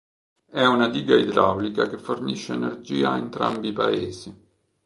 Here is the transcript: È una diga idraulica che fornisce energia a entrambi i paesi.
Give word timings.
È 0.49 0.65
una 0.65 0.89
diga 0.89 1.15
idraulica 1.15 1.87
che 1.87 1.99
fornisce 1.99 2.53
energia 2.53 3.11
a 3.11 3.17
entrambi 3.17 3.67
i 3.67 3.71
paesi. 3.73 4.35